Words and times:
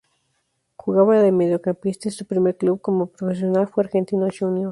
Jugaba 0.77 1.21
de 1.21 1.31
mediocampista 1.31 2.07
y 2.07 2.11
su 2.11 2.25
primer 2.25 2.57
club 2.57 2.81
como 2.81 3.05
profesional 3.11 3.67
fue 3.67 3.83
Argentinos 3.83 4.35
Juniors. 4.39 4.59